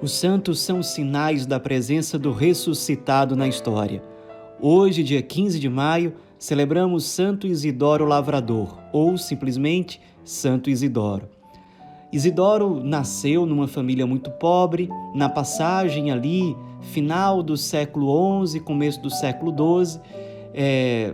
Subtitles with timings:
[0.00, 4.00] Os santos são sinais da presença do ressuscitado na história.
[4.60, 11.28] Hoje, dia 15 de maio, celebramos Santo Isidoro Lavrador, ou simplesmente Santo Isidoro.
[12.12, 19.10] Isidoro nasceu numa família muito pobre, na passagem ali, final do século XI, começo do
[19.10, 19.52] século
[19.84, 20.00] XII.
[20.54, 21.12] É,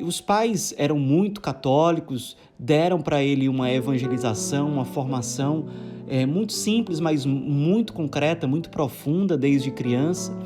[0.00, 5.66] os pais eram muito católicos, deram para ele uma evangelização, uma formação
[6.08, 10.36] é, muito simples, mas muito concreta, muito profunda desde criança.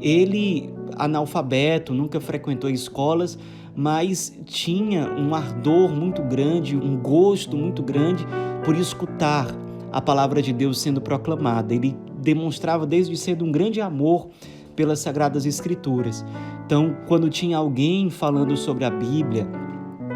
[0.00, 3.38] Ele, analfabeto, nunca frequentou escolas,
[3.74, 8.26] mas tinha um ardor muito grande, um gosto muito grande
[8.64, 9.48] por escutar
[9.90, 11.74] a palavra de Deus sendo proclamada.
[11.74, 14.28] Ele demonstrava desde cedo um grande amor
[14.74, 16.24] pelas Sagradas Escrituras.
[16.66, 19.46] Então, quando tinha alguém falando sobre a Bíblia,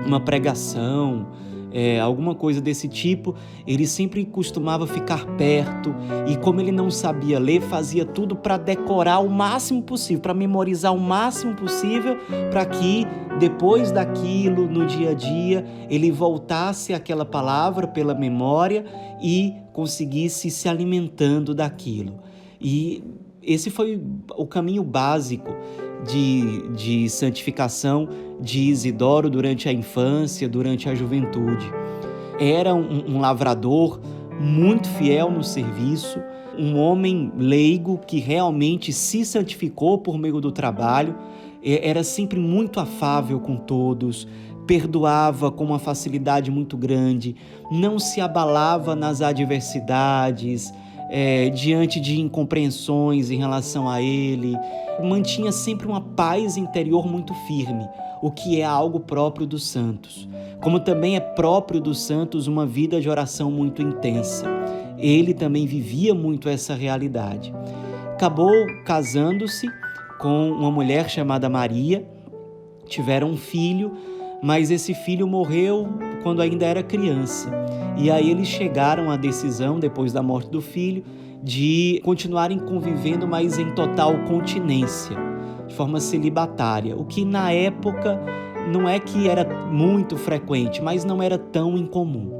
[0.06, 1.26] uma pregação,
[1.70, 3.34] é, alguma coisa desse tipo,
[3.66, 5.94] ele sempre costumava ficar perto
[6.26, 10.94] e, como ele não sabia ler, fazia tudo para decorar o máximo possível, para memorizar
[10.94, 12.16] o máximo possível,
[12.50, 13.06] para que
[13.38, 18.84] depois daquilo, no dia a dia, ele voltasse àquela palavra pela memória
[19.22, 22.14] e conseguisse se alimentando daquilo.
[22.60, 23.04] E
[23.48, 24.00] esse foi
[24.36, 25.56] o caminho básico
[26.06, 28.08] de, de santificação
[28.40, 31.72] de Isidoro durante a infância, durante a juventude.
[32.38, 33.98] Era um, um lavrador
[34.38, 36.20] muito fiel no serviço,
[36.58, 41.16] um homem leigo que realmente se santificou por meio do trabalho,
[41.64, 44.28] era sempre muito afável com todos,
[44.66, 47.34] perdoava com uma facilidade muito grande,
[47.70, 50.72] não se abalava nas adversidades,
[51.10, 54.56] é, diante de incompreensões em relação a ele,
[55.02, 57.88] mantinha sempre uma paz interior muito firme,
[58.22, 60.28] o que é algo próprio dos santos.
[60.60, 64.46] Como também é próprio dos santos uma vida de oração muito intensa.
[64.98, 67.54] Ele também vivia muito essa realidade.
[68.12, 68.52] Acabou
[68.84, 69.68] casando-se
[70.18, 72.04] com uma mulher chamada Maria,
[72.86, 73.92] tiveram um filho,
[74.42, 75.88] mas esse filho morreu
[76.22, 77.50] quando ainda era criança.
[77.96, 81.04] E aí eles chegaram à decisão, depois da morte do filho,
[81.42, 85.16] de continuarem convivendo, mas em total continência,
[85.66, 88.20] de forma celibatária, o que na época
[88.70, 92.36] não é que era muito frequente, mas não era tão incomum.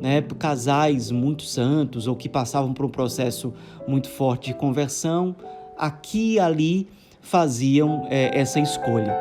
[0.00, 0.22] Né?
[0.38, 3.52] Casais muito santos ou que passavam por um processo
[3.86, 5.34] muito forte de conversão,
[5.76, 6.88] aqui e ali
[7.20, 9.14] faziam é, essa escolha.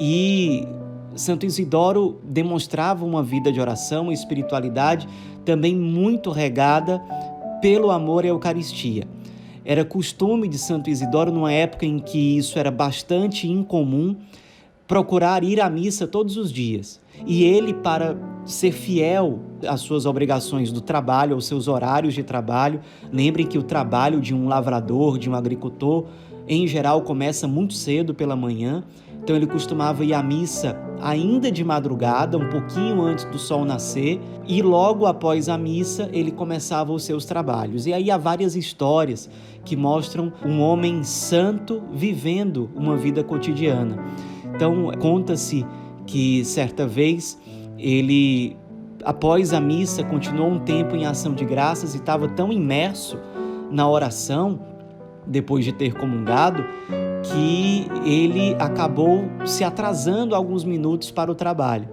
[0.00, 0.66] E
[1.14, 5.08] Santo Isidoro demonstrava uma vida de oração e espiritualidade
[5.44, 7.00] também muito regada
[7.60, 9.06] pelo amor à Eucaristia.
[9.64, 14.16] Era costume de Santo Isidoro, numa época em que isso era bastante incomum,
[14.88, 17.00] procurar ir à missa todos os dias.
[17.24, 22.80] E ele, para ser fiel às suas obrigações do trabalho, aos seus horários de trabalho,
[23.12, 26.06] lembrem que o trabalho de um lavrador, de um agricultor,
[26.48, 28.82] em geral começa muito cedo pela manhã,
[29.22, 34.20] então ele costumava ir à missa ainda de madrugada, um pouquinho antes do sol nascer,
[34.46, 37.86] e logo após a missa ele começava os seus trabalhos.
[37.86, 39.30] E aí há várias histórias
[39.64, 43.96] que mostram um homem santo vivendo uma vida cotidiana.
[44.54, 45.64] Então conta-se
[46.04, 47.38] que certa vez
[47.78, 48.56] ele
[49.04, 53.18] após a missa continuou um tempo em ação de graças e estava tão imerso
[53.70, 54.60] na oração
[55.26, 56.64] depois de ter comungado
[57.22, 61.88] que ele acabou se atrasando alguns minutos para o trabalho.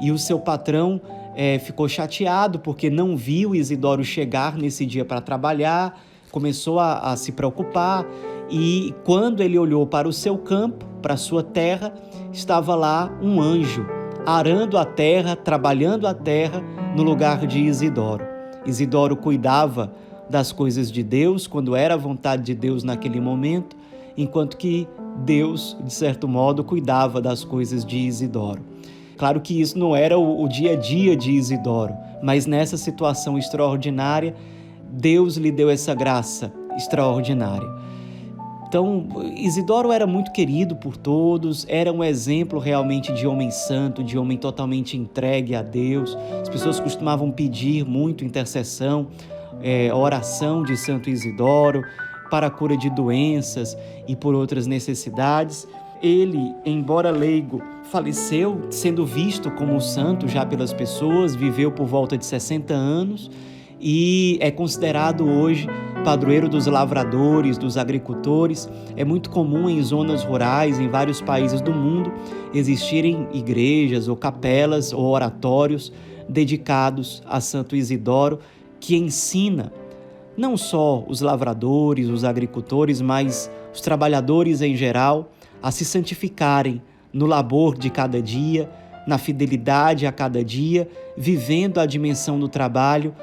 [0.00, 1.00] E o seu patrão
[1.34, 6.00] é, ficou chateado porque não viu Isidoro chegar nesse dia para trabalhar,
[6.30, 8.06] começou a, a se preocupar
[8.50, 11.92] e quando ele olhou para o seu campo, para a sua terra,
[12.32, 13.86] estava lá um anjo
[14.26, 16.62] arando a terra, trabalhando a terra
[16.94, 18.24] no lugar de Isidoro.
[18.66, 19.92] Isidoro cuidava
[20.28, 23.76] das coisas de Deus quando era a vontade de Deus naquele momento
[24.18, 24.86] enquanto que
[25.24, 28.60] Deus, de certo modo, cuidava das coisas de Isidoro.
[29.16, 34.34] Claro que isso não era o, dia a dia de Isidoro, mas nessa situação extraordinária,
[34.90, 37.68] Deus lhe deu essa graça extraordinária.
[38.68, 44.18] Então, Isidoro era muito querido por todos, era um exemplo realmente de homem santo, de
[44.18, 46.16] homem totalmente entregue a Deus.
[46.42, 49.08] As pessoas costumavam pedir muito intercessão,
[49.62, 51.82] é, oração de Santo Isidoro
[52.30, 53.76] para a cura de doenças
[54.06, 55.66] e por outras necessidades.
[56.02, 57.60] Ele, embora leigo,
[57.90, 63.30] faleceu sendo visto como santo já pelas pessoas, viveu por volta de 60 anos
[63.80, 65.68] e é considerado hoje
[66.04, 68.68] padroeiro dos lavradores, dos agricultores.
[68.96, 72.12] É muito comum em zonas rurais, em vários países do mundo,
[72.54, 75.92] existirem igrejas ou capelas ou oratórios
[76.28, 78.38] dedicados a Santo Isidoro,
[78.80, 79.72] que ensina
[80.38, 86.80] não só os lavradores, os agricultores, mas os trabalhadores em geral, a se santificarem
[87.12, 88.70] no labor de cada dia,
[89.04, 93.14] na fidelidade a cada dia, vivendo a dimensão do trabalho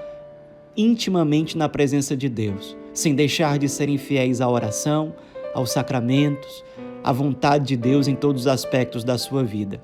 [0.75, 5.15] intimamente na presença de Deus, sem deixar de serem fiéis à oração,
[5.53, 6.65] aos sacramentos,
[7.01, 9.81] à vontade de Deus em todos os aspectos da sua vida.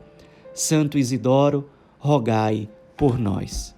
[0.54, 2.68] Santo Isidoro, rogai
[2.98, 3.74] por nós.